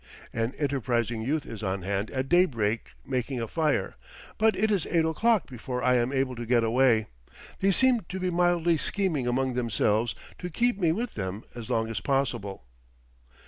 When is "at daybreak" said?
2.09-2.93